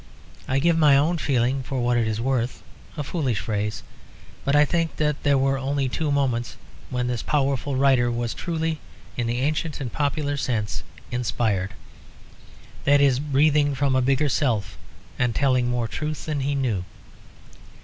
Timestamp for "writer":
7.75-8.09